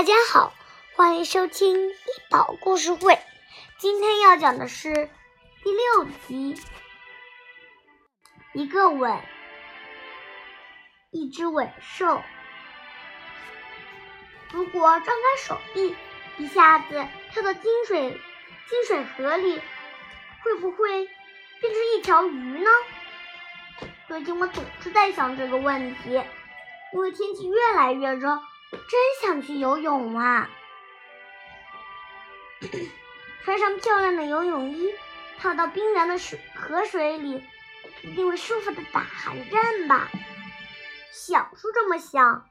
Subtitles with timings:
[0.00, 0.54] 大家好，
[0.96, 1.94] 欢迎收听一
[2.30, 3.18] 宝故事会。
[3.76, 5.10] 今天要讲的是
[5.62, 6.58] 第六集。
[8.54, 9.20] 一个吻，
[11.10, 12.22] 一只吻兽。
[14.52, 15.94] 如果张开手臂，
[16.38, 18.18] 一下子跳到金水
[18.70, 19.60] 金水河里，
[20.42, 21.04] 会不会
[21.60, 22.70] 变成一条鱼呢？
[24.08, 26.22] 最近我总是在想这个问题，
[26.94, 28.40] 因为天气越来越热。
[28.70, 30.48] 真想去游泳啊！
[33.44, 34.94] 穿上漂亮的游泳衣，
[35.38, 37.42] 跳到冰凉的水河水里，
[38.02, 40.08] 一定会舒服的打寒战吧？
[41.12, 42.48] 想是这么想，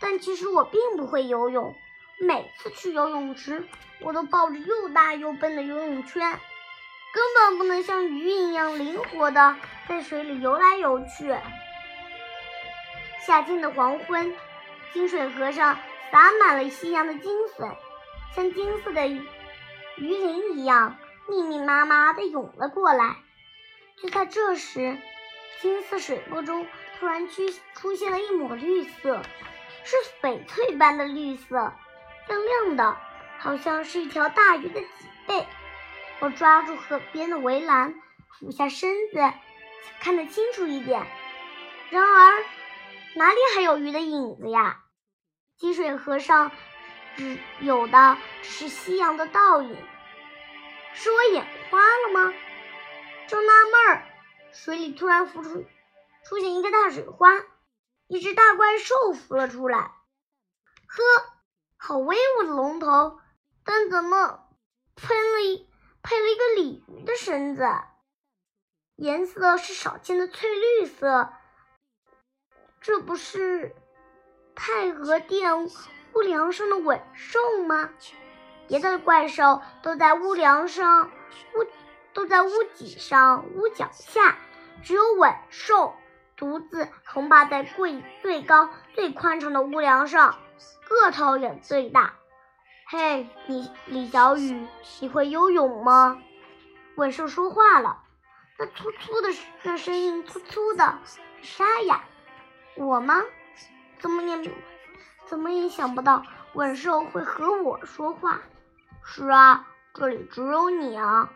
[0.00, 1.74] 但其实我并不会游泳。
[2.18, 3.66] 每次去游泳池，
[4.00, 6.38] 我都抱着又大又笨的游泳圈，
[7.12, 9.56] 根本不能像鱼一样灵活的
[9.88, 11.34] 在水里游来游去。
[13.26, 14.34] 夏天的黄昏。
[14.92, 15.78] 金水河上
[16.10, 17.70] 洒满了夕阳的金粉，
[18.34, 19.22] 像金色的鱼
[19.96, 20.96] 鳞一样
[21.28, 23.16] 密密麻麻地涌了过来。
[23.96, 24.98] 就在这时，
[25.60, 26.66] 金色水波中
[26.98, 27.42] 突然出
[27.74, 29.22] 出现了一抹绿色，
[29.84, 31.72] 是翡翠般的绿色，
[32.26, 32.96] 亮亮的，
[33.38, 34.88] 好像是一条大鱼的脊
[35.28, 35.46] 背。
[36.18, 37.94] 我抓住河边的围栏，
[38.38, 39.32] 俯下身子，
[40.00, 41.06] 看得清楚一点。
[41.90, 42.44] 然而。
[43.16, 44.79] 哪里还有鱼的影子呀？
[45.60, 46.52] 积水河上
[47.16, 49.76] 只有的只是夕阳的倒影，
[50.94, 52.34] 是我眼花了吗？
[53.28, 54.06] 正纳闷儿，
[54.52, 55.66] 水里突然浮出
[56.24, 57.28] 出现一个大水花，
[58.06, 59.78] 一只大怪兽浮了出来。
[60.86, 61.02] 呵，
[61.76, 63.20] 好威武的龙头，
[63.62, 64.48] 但怎么
[64.96, 65.70] 喷了一
[66.02, 67.68] 配了一个鲤鱼的身子？
[68.96, 71.34] 颜色是少见的翠绿色。
[72.80, 73.76] 这不是
[74.54, 75.64] 太和殿
[76.12, 77.90] 屋梁上的吻兽吗？
[78.68, 81.10] 别的怪兽都在屋梁上，
[81.54, 81.66] 屋
[82.12, 84.36] 都在屋脊上、屋脚下，
[84.82, 85.94] 只有吻兽
[86.36, 90.38] 独自横霸在最最高、最宽敞的屋梁上，
[90.88, 92.14] 个头也最大。
[92.88, 94.66] 嘿，李李小雨，
[95.00, 96.20] 你会游泳吗？
[96.96, 98.02] 吻兽说话了，
[98.58, 99.28] 那粗粗的
[99.62, 100.98] 那声音粗粗的，
[101.42, 102.04] 沙哑。
[102.76, 103.22] 我吗？
[104.00, 104.50] 怎么也
[105.26, 106.24] 怎么也想不到
[106.54, 108.40] 吻兽会和我说话。
[109.04, 111.30] 是啊，这里只有你啊。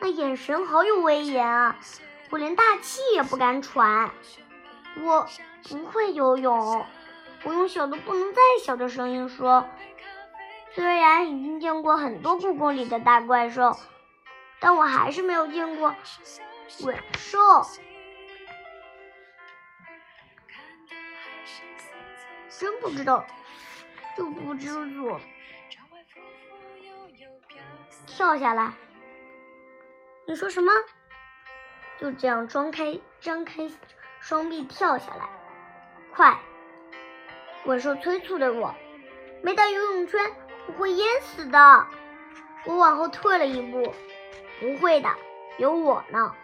[0.00, 1.76] 那眼神好有威严啊，
[2.30, 4.10] 我连大气也不敢喘。
[5.00, 5.26] 我
[5.68, 6.86] 不会游泳，
[7.44, 9.66] 我用小的不能再小的声音说。
[10.74, 13.76] 虽然已经见过很多故宫里的大怪兽，
[14.60, 15.94] 但我还是没有见过。
[16.82, 17.38] 吻兽，
[22.58, 23.26] 真不知道，
[24.16, 25.20] 就不知所
[28.06, 28.72] 跳下来。
[30.26, 30.72] 你说什么？
[32.00, 33.70] 就这样张开张开
[34.20, 35.28] 双臂跳下来，
[36.14, 36.38] 快！
[37.64, 38.74] 怪兽催促着我，
[39.42, 40.20] 没带游泳圈，
[40.66, 41.86] 我会淹死的。
[42.66, 43.94] 我往后退了一步，
[44.60, 45.08] 不会的，
[45.58, 46.34] 有我呢。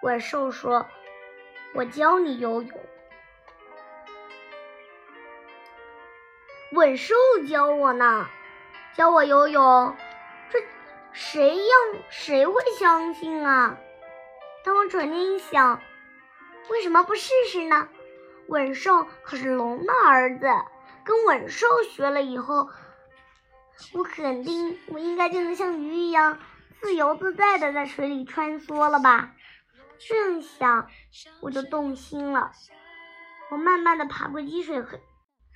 [0.00, 0.86] 怪兽说
[1.74, 2.80] ：“我教你游泳。”
[6.78, 7.16] 吻兽
[7.50, 8.28] 教我呢，
[8.94, 9.96] 教我游泳，
[10.48, 10.60] 这
[11.10, 11.74] 谁要
[12.08, 13.76] 谁会相信啊？
[14.64, 15.80] 但我转念一想，
[16.70, 17.88] 为什么不试试呢？
[18.46, 20.46] 吻兽可是龙的儿子，
[21.04, 22.70] 跟吻兽学了以后，
[23.94, 26.38] 我肯定我应该就能像鱼一样
[26.80, 29.32] 自由自在的在水里穿梭了吧？
[29.98, 30.86] 这想，
[31.40, 32.52] 我就动心了。
[33.50, 35.00] 我慢慢的爬过积水河，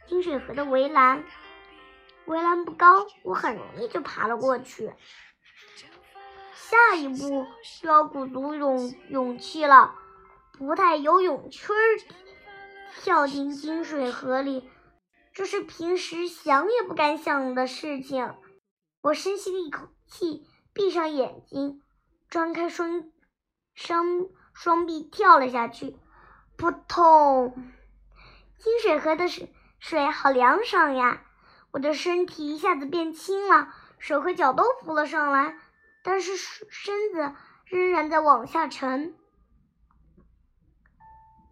[0.07, 1.25] 金水河的围栏，
[2.27, 4.93] 围栏不高，我很容易就爬了过去。
[6.55, 7.47] 下一步
[7.81, 9.95] 就要鼓足勇勇气了，
[10.53, 11.75] 不带游泳圈
[13.01, 14.71] 跳进金水河里，
[15.33, 18.35] 这是平时想也不敢想的事情。
[19.01, 21.83] 我深吸了一口气，闭上眼睛，
[22.31, 23.11] 张开双。
[23.75, 25.97] 双双臂跳了下去，
[26.59, 27.55] 扑通！
[28.59, 29.51] 金水河的水
[29.83, 31.25] 水好凉爽呀！
[31.73, 35.59] 我的身体一下子变轻了，手和脚都浮了上来，
[36.05, 37.35] 但是身子
[37.65, 39.17] 仍然在往下沉。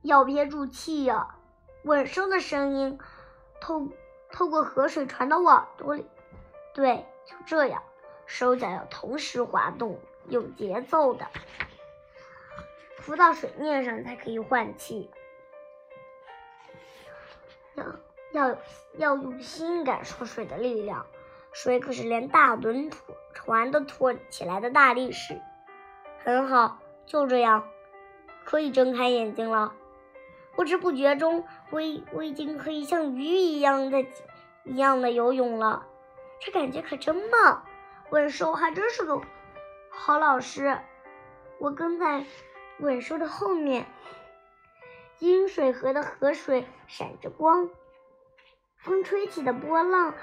[0.02, 1.34] 要憋住气呀！
[1.82, 3.00] 稳声的声音
[3.60, 3.88] 透
[4.30, 6.06] 透过河水传到我耳朵里。
[6.72, 7.82] 对，就这样，
[8.26, 11.26] 手脚要同时滑动，有节奏的。
[13.00, 15.10] 浮到水面上才可以换气。
[17.74, 17.84] 要
[18.32, 18.56] 要
[18.96, 21.06] 要用心感受水的力量。
[21.52, 22.90] 水可是连大轮
[23.34, 25.40] 船都拖起来的大力士。
[26.24, 27.68] 很好，就这样，
[28.44, 29.74] 可以睁开眼睛了。
[30.54, 34.04] 不知不觉中，我已我已经可以像鱼一样的
[34.64, 35.86] 一样的游泳了。
[36.40, 37.64] 这感觉可真棒！
[38.10, 39.20] 稳兽还真是个
[39.90, 40.78] 好老师。
[41.58, 42.24] 我跟在
[42.78, 43.86] 稳兽的后面。
[45.16, 47.68] 金水河的河水闪着光，
[48.82, 50.14] 风吹起的波浪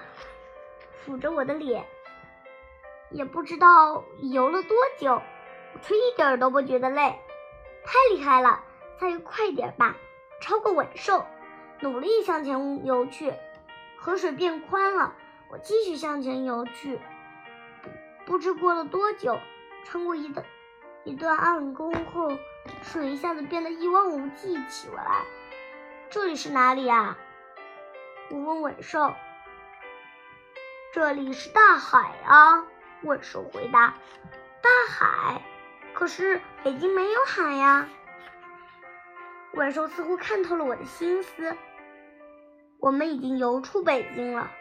[1.06, 1.86] 抚着我的脸。
[3.12, 5.21] 也不知道游了多久，
[5.74, 7.19] 我却一点都不觉得累。
[7.86, 8.63] 太厉害了！
[9.00, 9.95] 再快点吧，
[10.42, 11.25] 超过尾兽。
[11.80, 13.31] 努力向前游去，
[13.98, 15.13] 河水变宽了。
[15.50, 17.00] 我继续向前游去，
[18.25, 19.38] 不知过了多久，
[19.86, 20.45] 穿过一段
[21.06, 22.36] 一段暗沟后，
[22.81, 25.24] 水一下子变得一望无际起来。
[26.10, 27.18] 这里是哪里呀？
[28.29, 29.13] 我问稳兽。
[30.94, 32.65] 这里是大海啊，
[33.03, 33.94] 稳兽回答。
[34.62, 35.41] 大海？
[35.94, 37.88] 可是北京没有海呀。
[39.53, 41.56] 稳兽似乎看透了我的心思。
[42.79, 44.51] 我们已经游出北京了。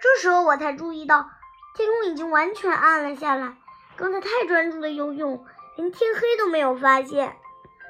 [0.00, 1.28] 这时候我才注意到，
[1.74, 3.56] 天空已经完全暗了下来。
[3.96, 5.44] 刚才太专注的游泳，
[5.76, 7.36] 连天黑都没有发现，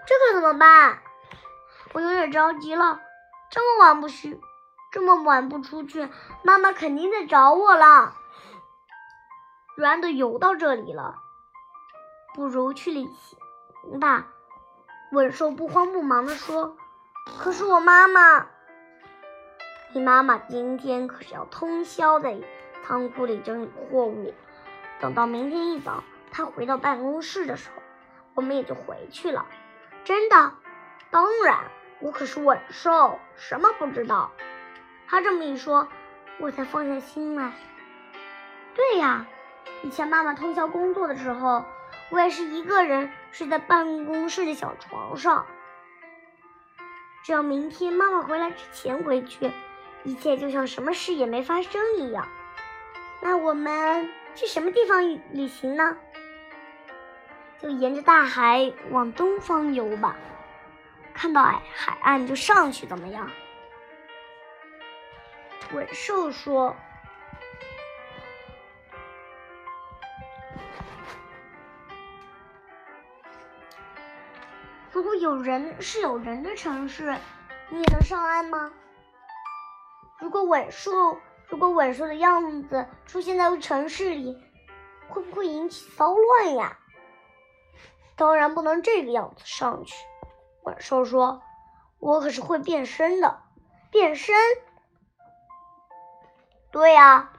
[0.06, 1.03] 这可怎么办？
[1.93, 3.00] 我有点着急了。
[3.50, 4.41] 这么晚不许，
[4.93, 6.06] 这么晚不出去，
[6.44, 8.15] 妈妈肯定在找我了。
[9.75, 11.23] 然都游到这里了，
[12.35, 13.09] 不如去旅
[13.81, 14.27] 行吧。
[15.12, 16.77] 稳兽不慌不忙地说
[17.39, 18.47] ：“可是我妈妈……”
[19.94, 22.38] 你妈妈今天可是要通宵在
[22.85, 24.35] 仓库里整理货物，
[25.00, 27.83] 等到明天一早她回到办公室的时候，
[28.35, 29.47] 我们也就回去了。
[30.05, 30.53] 真的？
[31.11, 31.61] 当然，
[32.00, 34.31] 我可是稳兽，什么不知道。
[35.12, 35.87] 他这么一说，
[36.38, 37.53] 我才放下心来。
[38.75, 39.26] 对呀，
[39.82, 41.67] 以前妈妈通宵工作的时候，
[42.09, 45.44] 我也是一个人睡在办公室的小床上。
[47.23, 49.53] 只要明天妈妈回来之前回去。
[50.05, 52.26] 一切就像什么事也没发生一样。
[53.20, 55.99] 那我们去什么地方旅行呢？
[57.61, 60.17] 就沿着大海往东方游吧。
[61.12, 63.31] 看到海海岸就上去，怎么样？
[65.73, 66.77] 稳兽说
[74.93, 77.17] ：“如果有人是有人的城市，
[77.71, 78.71] 你也能上岸吗？”
[80.21, 84.37] 如果尾兽，如果尾兽的样子出现在城市里，
[85.09, 86.77] 会不会引起骚乱呀？
[88.15, 89.95] 当然不能这个样子上去。
[90.65, 91.43] 稳兽说
[91.99, 93.41] ：“我可是会变身的，
[93.91, 94.37] 变身。”
[96.73, 97.33] 对呀，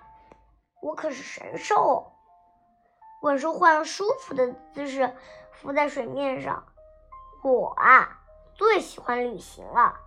[0.82, 2.14] 我可是神兽。
[3.22, 5.14] 稳兽换了舒服的姿势，
[5.52, 6.66] 浮在水面上。
[7.44, 8.22] 我啊，
[8.54, 10.00] 最喜欢旅行了。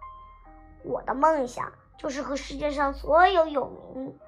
[0.84, 1.72] 我的梦想。
[1.98, 4.18] 就是和世界上所有有名、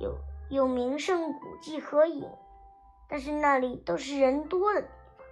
[0.00, 0.18] 有
[0.50, 2.30] 有名胜古迹合影，
[3.08, 5.26] 但是那里都是人多的地方，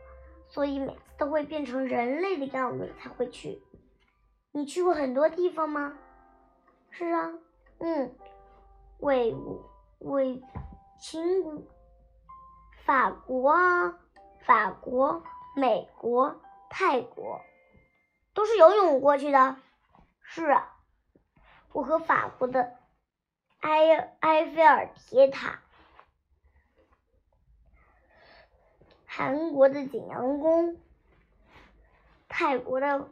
[0.48, 3.62] 所以每次都会变成人类的样子才会去。
[4.50, 5.92] 你去过很多地方吗？
[6.88, 7.34] 是啊，
[7.80, 8.16] 嗯，
[8.98, 9.64] 魏武、
[9.98, 10.42] 魏
[11.00, 11.62] 秦国、
[12.84, 13.98] 法国啊，
[14.44, 15.22] 法国、
[15.56, 16.40] 美国、
[16.70, 17.40] 泰国，
[18.34, 19.56] 都是游泳过去的。
[20.22, 20.74] 是啊。
[21.72, 22.76] 我和法国的
[23.60, 25.60] 埃埃菲尔铁塔、
[29.04, 30.80] 韩国的景阳宫、
[32.26, 33.08] 泰国的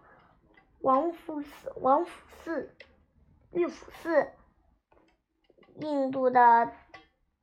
[0.81, 2.11] 王府寺、王府
[2.43, 2.75] 寺、
[3.52, 4.33] 玉府寺、
[5.80, 6.73] 印度的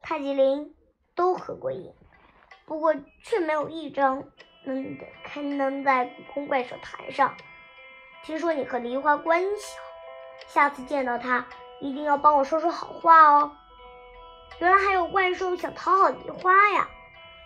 [0.02, 0.76] 泰姬陵
[1.16, 1.94] 都合过影，
[2.66, 4.24] 不过却没有一张
[4.64, 7.36] 能刊登在故宫怪兽台上。
[8.24, 9.84] 听说你和梨花关系好。
[10.48, 11.48] 下次见到他，
[11.80, 13.56] 一定要帮我说说好话哦。
[14.60, 16.88] 原来还有怪兽想讨好梨花呀，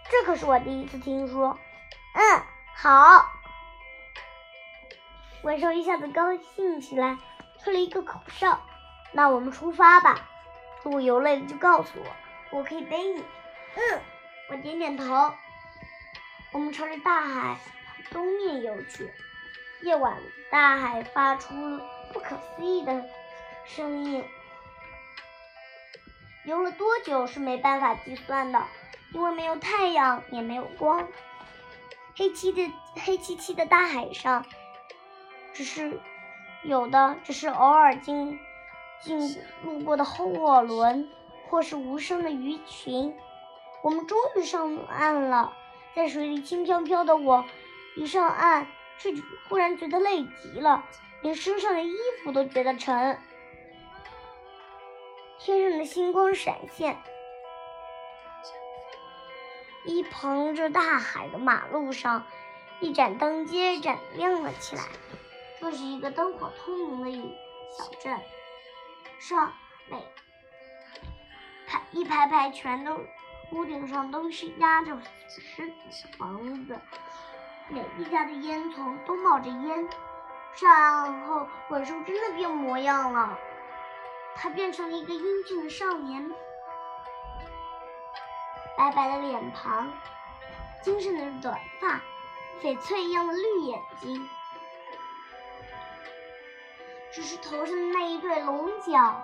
[0.09, 1.57] 这可是我第一次听说。
[2.13, 2.41] 嗯，
[2.75, 3.25] 好。
[5.41, 7.17] 怪兽一下子高兴起来，
[7.59, 8.59] 吹了一个口哨。
[9.11, 10.29] 那我们出发吧。
[10.87, 13.21] 我游累了就告诉我，我可以背你。
[13.75, 14.01] 嗯，
[14.49, 15.33] 我点点头。
[16.51, 17.57] 我们朝着大海
[18.11, 19.11] 东面游去。
[19.81, 20.17] 夜晚，
[20.49, 21.53] 大海发出。
[22.13, 23.03] 不可思议的
[23.65, 24.23] 声音，
[26.45, 28.63] 游了多久是没办法计算的，
[29.11, 31.05] 因为没有太阳，也没有光，
[32.15, 34.45] 黑漆的黑漆漆的大海上，
[35.53, 35.99] 只是
[36.63, 38.39] 有的只是偶尔经
[39.01, 41.09] 经路过的货轮，
[41.49, 43.15] 或是无声的鱼群。
[43.83, 45.53] 我们终于上岸了，
[45.95, 47.45] 在水里轻飘飘的我，
[47.95, 49.13] 一上岸，却
[49.47, 50.83] 忽然觉得累极了，
[51.21, 53.19] 连身上的衣服都觉得沉。
[55.39, 56.97] 天上的星光闪现，
[59.85, 62.25] 一旁这大海的马路上，
[62.79, 64.83] 一盏灯接一盏亮了起来。
[65.61, 67.29] 这是一个灯火通明的
[67.77, 68.19] 小镇，
[69.19, 69.51] 上
[69.89, 69.97] 每
[71.67, 72.99] 排一排排全都
[73.51, 74.97] 屋顶上都是压着
[75.27, 76.79] 石子房子，
[77.69, 79.89] 每一家的烟囱都冒着烟。
[80.53, 83.37] 上岸后，怪兽真的变模样了。
[84.35, 86.31] 他变成了一个英俊的少年，
[88.77, 89.91] 白白的脸庞，
[90.83, 92.01] 精神的短发，
[92.61, 94.29] 翡翠一样的绿眼睛，
[97.17, 99.23] 只是头上的那一对龙角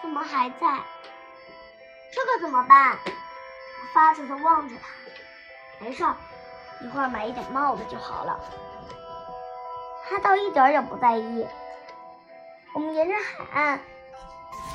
[0.00, 0.80] 怎么还在？
[2.10, 2.96] 这可怎么办？
[3.04, 4.88] 我发愁的望着他。
[5.78, 6.02] 没事，
[6.80, 8.40] 一会儿买一顶帽子就好了。
[10.08, 11.46] 他倒一点也不在意。
[12.72, 13.80] 我们沿着海岸，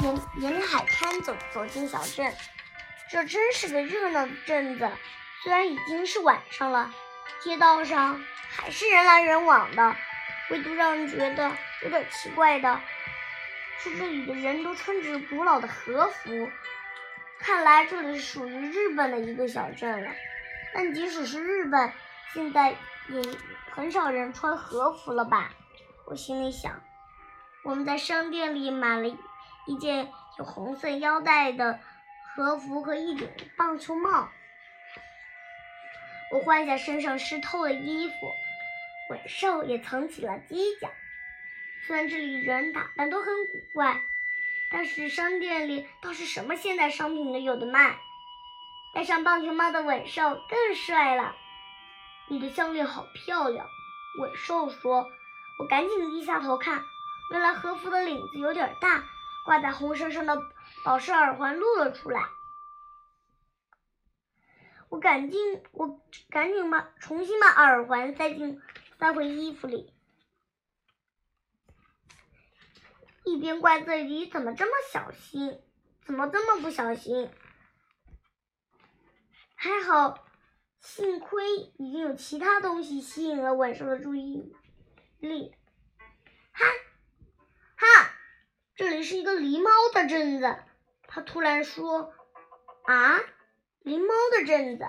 [0.01, 2.31] 沿沿着海滩走走进小镇。
[3.10, 4.88] 这真是个热闹的镇子。
[5.41, 6.93] 虽然已经是晚上了，
[7.41, 9.95] 街道上还是人来人往的。
[10.51, 11.50] 唯独让人觉得
[11.81, 12.81] 有点奇怪的
[13.79, 16.50] 是，这里的人都穿着古老的和服。
[17.39, 20.12] 看来这里是属于日本的一个小镇了。
[20.74, 21.91] 但即使是日本，
[22.34, 22.75] 现在
[23.08, 23.22] 也
[23.72, 25.51] 很少人穿和服了吧？
[26.05, 26.81] 我心里想。
[27.63, 29.08] 我们在商店里买了
[29.67, 31.79] 一件有红色腰带的
[32.36, 34.29] 和服和一顶棒球帽。
[36.31, 38.13] 我换下身上湿透的衣服，
[39.12, 40.89] 尾兽也藏起了犄角。
[41.86, 44.01] 虽然这里人打扮都很古怪，
[44.72, 48.00] 但是商店里倒是什么现代商品都有的卖。
[48.96, 51.36] 戴上棒球帽的尾兽更帅了。
[52.30, 53.68] 你的项链好漂亮，
[54.22, 55.10] 尾兽说。
[55.60, 56.82] 我赶紧低下头看。
[57.32, 59.03] 原来和服的领子有点大，
[59.46, 60.38] 挂在红绳上的
[60.86, 62.22] 宝石耳环露了出来。
[64.89, 66.00] 我赶紧，我
[66.30, 68.60] 赶紧把重新把耳环塞进
[69.01, 69.91] 塞回衣服里，
[73.25, 75.60] 一边怪自己怎么这么小心，
[76.05, 77.31] 怎么这么不小心。
[79.55, 80.24] 还好，
[80.79, 84.53] 幸亏已经有其他东西吸引了晚上的注意
[85.17, 85.55] 力。
[86.51, 86.65] 哈。
[87.77, 88.13] 哈，
[88.75, 90.63] 这里是一个狸猫的镇子。
[91.08, 92.13] 他突然说
[92.86, 93.17] ：“啊，
[93.84, 94.86] 狸猫的镇子！”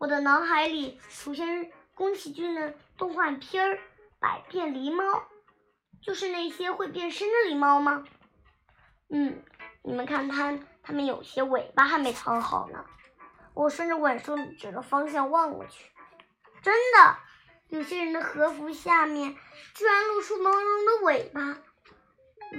[0.00, 1.70] 我的脑海里出现
[2.00, 3.74] 宫崎骏的动画片儿
[4.18, 5.04] 《百变狸猫》，
[6.00, 8.06] 就是那些会变身的狸猫吗？
[9.10, 9.42] 嗯，
[9.82, 12.86] 你们看，它它们有些尾巴还没藏好呢。
[13.52, 15.90] 我顺着晚兽指的方向望过去，
[16.62, 17.18] 真的。
[17.68, 19.36] 有些人的和服下面
[19.74, 21.58] 居然露出毛茸茸的尾巴，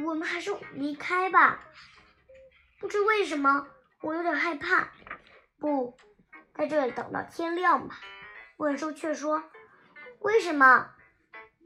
[0.05, 1.61] 我们还是离开吧。
[2.79, 3.65] 不知为什么，
[4.01, 4.91] 我有点害怕。
[5.57, 5.97] 不，
[6.53, 7.99] 在这里等到天亮吧。
[8.61, 9.43] 问兽却说
[10.21, 10.91] ：“为什么？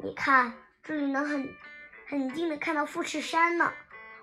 [0.02, 1.54] 你看，这里能很
[2.08, 3.74] 很近的看到富士山呢。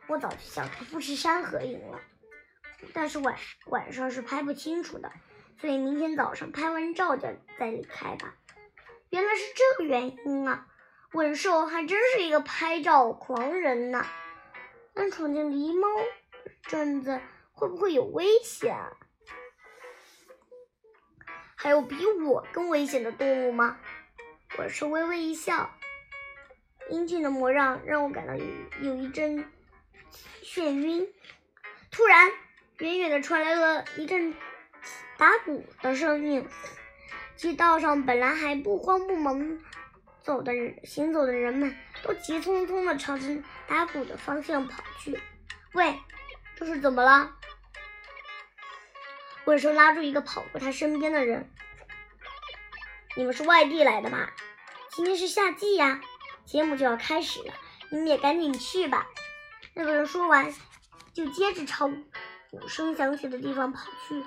[0.06, 2.00] 我早就想和富士山合影了，
[2.94, 3.36] 但是晚
[3.66, 5.12] 晚上是拍不清楚的，
[5.60, 8.36] 所以明天早上拍完照就再离开吧。”
[9.10, 10.66] 原来是这个原因啊！
[11.12, 14.02] 文兽还真是一个拍照狂人呢。
[14.94, 15.86] 但闯进狸猫
[16.62, 17.20] 镇子
[17.52, 18.74] 会不会有危险？
[21.62, 23.76] 还有比我更危险的动物吗？
[24.58, 25.70] 我是微微一笑，
[26.90, 28.44] 英俊的模样让我感到有
[28.80, 29.44] 有一阵
[30.42, 31.08] 眩晕。
[31.92, 32.32] 突然，
[32.78, 34.34] 远远的传来了一阵
[35.16, 36.44] 打鼓的声音。
[37.36, 39.60] 街道上本来还不慌不忙
[40.20, 45.16] 走的人行走的人们，都急匆匆的朝着打鼓的方向跑去。
[45.74, 45.96] 喂，
[46.56, 47.36] 这是怎么了？
[49.44, 51.50] 怪兽拉住一个跑过他身边的人
[53.16, 54.32] ：“你们是外地来的吧？
[54.90, 56.00] 今天是夏季呀，
[56.44, 57.54] 节目就要开始了，
[57.90, 59.06] 你们也赶紧去吧。”
[59.74, 60.52] 那个人说完，
[61.12, 61.88] 就接着朝
[62.50, 64.24] 鼓声响起的地方跑去。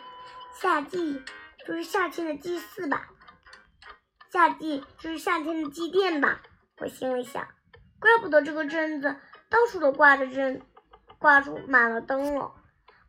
[0.60, 1.22] 夏季。
[1.68, 3.10] 就是夏天的祭祀吧，
[4.32, 6.44] 夏季就是夏天的祭奠吧。
[6.78, 7.48] 我心里想，
[8.00, 9.16] 怪不得这个镇子
[9.50, 10.62] 到处都挂着灯，
[11.18, 12.54] 挂住满了灯笼。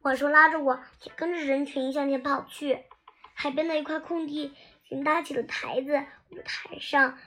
[0.06, 2.84] 晚兽拉着我，也跟着人群向前跑去。
[3.34, 7.18] 海边的一块空地，已经搭起了台子，舞台上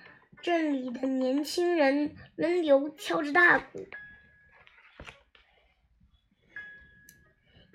[0.41, 3.85] 镇里的年轻人轮流敲着大鼓，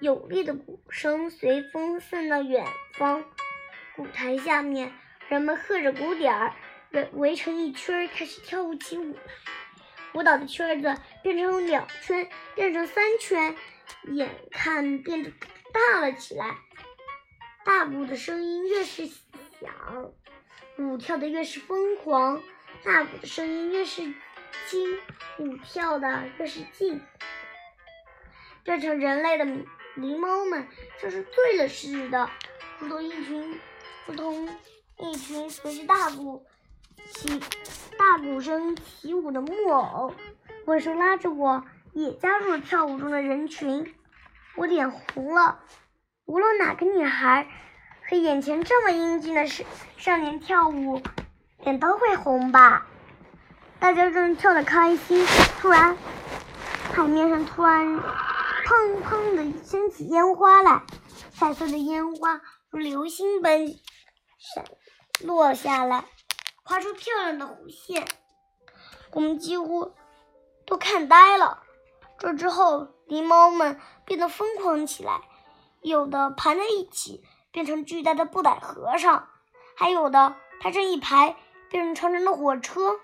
[0.01, 3.23] 有力的鼓声随风散到远方。
[3.99, 4.91] 舞台下面，
[5.29, 6.55] 人们喝着鼓点儿，
[6.93, 9.21] 围围成一圈，开始跳舞起舞来。
[10.15, 13.55] 舞蹈的圈子变成两圈，变成三圈，
[14.13, 15.33] 眼看变得
[15.73, 16.57] 大了起来。
[17.65, 20.13] 大鼓的声音越是响，
[20.79, 22.41] 舞跳的越是疯狂；
[22.85, 24.03] 大鼓的声音越是
[24.69, 24.99] 轻，
[25.39, 27.01] 舞跳的越是静。
[28.63, 29.45] 变成人类的
[29.97, 30.67] 狸猫们
[31.01, 32.31] 像是醉了似的，
[32.79, 33.61] 如同一群。
[34.07, 34.47] 如同
[34.99, 36.45] 一群随着大鼓
[37.15, 37.41] 起
[37.97, 40.15] 大鼓声起舞的木偶，
[40.67, 41.65] 文兽拉着我
[41.95, 43.95] 也加入了跳舞中的人群。
[44.57, 45.61] 我脸红了。
[46.27, 47.49] 无论哪个女孩
[48.09, 49.65] 和眼前这么英俊的少
[49.97, 51.01] 少年跳舞，
[51.61, 52.87] 脸都会红吧？
[53.79, 55.27] 大家正跳得开心，
[55.61, 55.97] 突然
[56.95, 57.99] 海面上突然
[58.65, 60.83] 砰砰的升起烟花来，
[61.33, 63.69] 彩色的烟花如流星般。
[64.39, 64.65] 闪
[65.21, 66.05] 落下来，
[66.65, 68.07] 画出漂亮的弧线，
[69.13, 69.93] 我们几乎
[70.67, 71.64] 都看呆了。
[72.25, 75.21] 这之后，狸猫们变得疯狂起来，
[75.83, 79.29] 有的盘在一起变成巨大的布袋和尚，
[79.77, 81.37] 还有的排成一排
[81.69, 82.99] 变成长长的火车。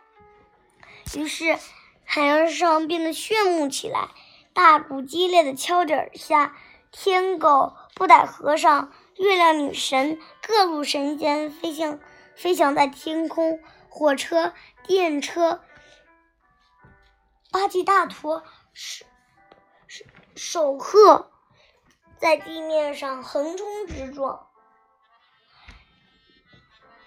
[1.15, 1.59] 于是，
[2.07, 4.09] 海洋上变得炫目起来，
[4.55, 6.57] 大鼓激烈的敲着下，
[6.91, 8.91] 天狗、布袋和尚。
[9.19, 12.00] 月亮女神、各路神仙飞向
[12.35, 13.61] 飞翔在天空，
[13.91, 15.61] 火车、电车、
[17.50, 19.05] 八吉大陀是
[20.42, 21.30] 守鹤
[22.16, 24.49] 在地面上横冲直撞。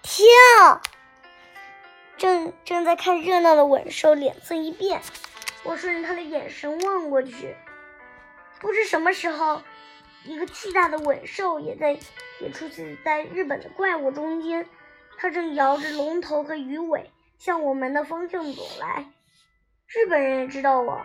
[0.02, 0.28] 天
[0.60, 0.80] 啊！
[2.16, 5.02] 正正在看热闹的吻兽脸色一变，
[5.64, 7.56] 我顺着他的眼神望过去，
[8.60, 9.60] 不知什么时候。
[10.22, 11.98] 一个巨大的吻兽也在，
[12.40, 14.68] 也出现在日本的怪物中间。
[15.18, 19.12] 它正摇着龙头和鱼尾向我们的方向走来。
[19.88, 21.04] 日本人也知道我，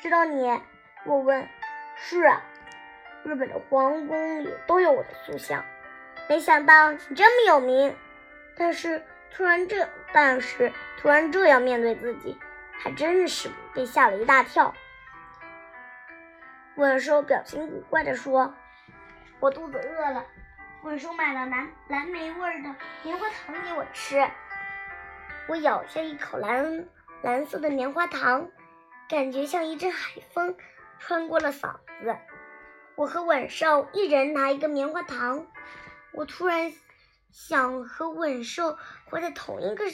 [0.00, 0.60] 知道你？
[1.04, 1.48] 我问。
[1.96, 2.42] 是啊，
[3.24, 5.64] 日本的皇宫里都有我的塑像。
[6.28, 7.96] 没想到你这么有名。
[8.56, 12.38] 但是突然这，但是突然这样面对自己，
[12.72, 14.74] 还真是被吓了一大跳。
[16.76, 18.54] 吻兽表情古怪地说
[19.40, 20.24] ：“我肚子饿了。”
[20.82, 24.24] 吻兽买了蓝蓝莓味的棉花糖给我吃。
[25.48, 26.86] 我咬下一口蓝
[27.22, 28.48] 蓝色的棉花糖，
[29.08, 30.56] 感觉像一阵海风
[30.98, 32.16] 穿过了嗓子。
[32.96, 35.46] 我和吻兽一人拿一个棉花糖。
[36.12, 36.72] 我突然
[37.30, 39.84] 想和吻兽活在同一个。